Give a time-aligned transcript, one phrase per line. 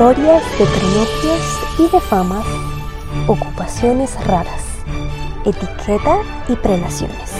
[0.00, 2.46] Historias de triunfos y de famas,
[3.26, 4.64] ocupaciones raras,
[5.44, 7.30] etiqueta y prelaciones.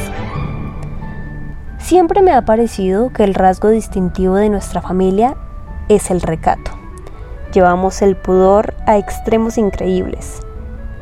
[1.79, 5.39] Siempre me ha parecido que el rasgo distintivo de nuestra familia
[5.89, 6.73] es el recato.
[7.55, 10.43] Llevamos el pudor a extremos increíbles,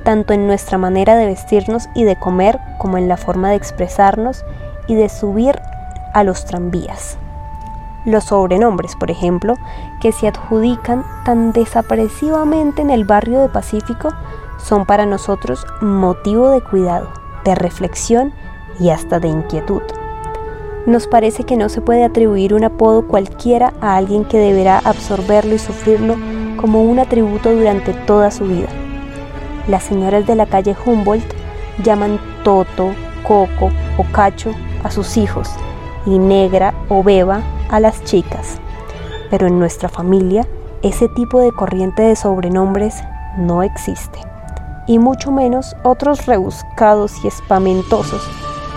[0.05, 4.45] tanto en nuestra manera de vestirnos y de comer como en la forma de expresarnos
[4.87, 5.61] y de subir
[6.15, 7.19] a los tranvías.
[8.09, 9.57] Los sobrenombres, por ejemplo,
[10.01, 14.15] que se adjudican tan desaparecidamente en el barrio de Pacífico,
[14.57, 17.11] son para nosotros motivo de cuidado,
[17.45, 18.33] de reflexión
[18.81, 19.83] y hasta de inquietud.
[20.87, 25.55] Nos parece que no se puede atribuir un apodo cualquiera a alguien que deberá absorberlo
[25.55, 26.17] y sufrirlo
[26.57, 28.69] como un atributo durante toda su vida.
[29.69, 31.31] Las señoras de la calle Humboldt
[31.85, 34.53] llaman Toto, Coco o Cacho
[34.83, 35.51] a sus hijos
[36.07, 38.59] y Negra o Beba a las chicas.
[39.31, 40.47] Pero en nuestra familia
[40.83, 43.03] ese tipo de corriente de sobrenombres
[43.37, 44.21] no existe,
[44.87, 48.23] y mucho menos otros rebuscados y espamentosos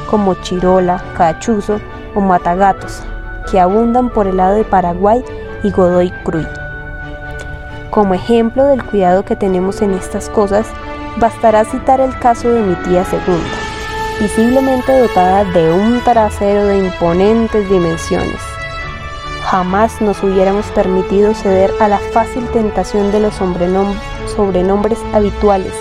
[0.09, 1.79] como Chirola, Cachuzo
[2.15, 3.01] o Matagatos,
[3.49, 5.23] que abundan por el lado de Paraguay
[5.63, 6.47] y Godoy Cruz.
[7.91, 10.65] Como ejemplo del cuidado que tenemos en estas cosas,
[11.17, 13.47] bastará citar el caso de mi tía segunda,
[14.19, 18.41] visiblemente dotada de un trasero de imponentes dimensiones,
[19.43, 25.73] jamás nos hubiéramos permitido ceder a la fácil tentación de los sobrenombres habituales.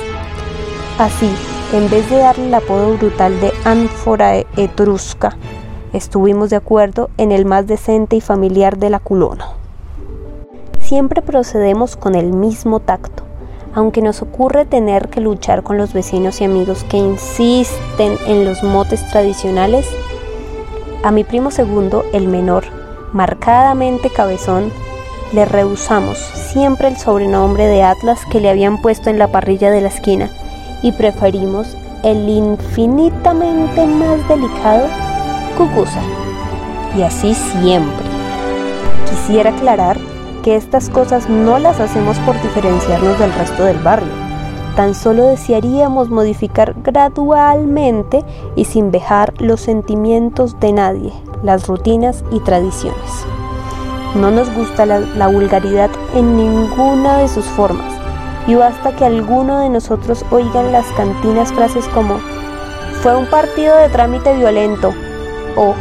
[0.98, 1.30] Así,
[1.72, 5.36] en vez de darle el apodo brutal de ánfora etrusca,
[5.92, 9.46] estuvimos de acuerdo en el más decente y familiar de la culona.
[10.80, 13.22] Siempre procedemos con el mismo tacto,
[13.74, 18.64] aunque nos ocurre tener que luchar con los vecinos y amigos que insisten en los
[18.64, 19.86] motes tradicionales.
[21.04, 22.79] A mi primo segundo, el menor,
[23.12, 24.72] marcadamente cabezón,
[25.32, 29.80] le rehusamos siempre el sobrenombre de Atlas que le habían puesto en la parrilla de
[29.80, 30.30] la esquina
[30.82, 34.88] y preferimos el infinitamente más delicado
[35.56, 36.00] Cucusa.
[36.96, 38.06] Y así siempre.
[39.08, 39.98] Quisiera aclarar
[40.42, 44.29] que estas cosas no las hacemos por diferenciarnos del resto del barrio.
[44.76, 52.40] Tan solo desearíamos modificar gradualmente y sin dejar los sentimientos de nadie, las rutinas y
[52.40, 53.26] tradiciones.
[54.14, 57.94] No nos gusta la, vulgaridad en ninguna de sus formas
[58.46, 62.18] y basta que alguno de nosotros oigan las cantinas frases como
[63.02, 64.92] fue un partido de trámite violento
[65.56, 65.74] o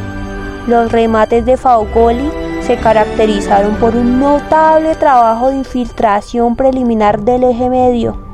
[0.67, 2.29] los remates de Faugoli
[2.61, 8.28] se caracterizaron por un notable trabajo de infiltración preliminar del eje medio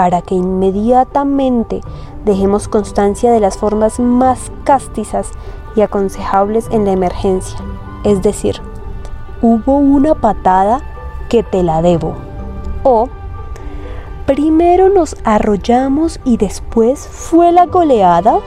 [0.00, 1.82] para que inmediatamente
[2.24, 5.28] dejemos constancia de las formas más castizas
[5.76, 7.60] y aconsejables en la emergencia.
[8.02, 8.62] Es decir,
[9.42, 10.80] hubo una patada
[11.28, 12.14] que te la debo.
[12.82, 13.10] O
[14.24, 18.38] primero nos arrollamos y después fue la goleada.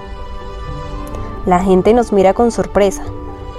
[1.45, 3.03] La gente nos mira con sorpresa,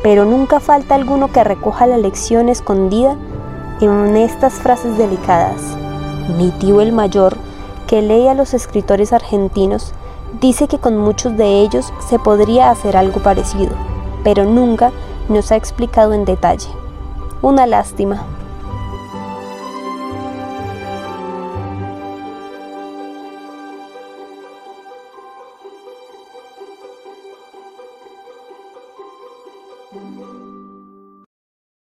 [0.03, 3.17] pero nunca falta alguno que recoja la lección escondida
[3.81, 5.63] en estas frases delicadas.
[6.37, 7.37] Mi tío el mayor,
[7.87, 9.95] que lee a los escritores argentinos,
[10.41, 13.73] Dice que con muchos de ellos se podría hacer algo parecido,
[14.25, 14.91] pero nunca
[15.29, 16.69] nos ha explicado en detalle.
[17.41, 18.27] Una lástima.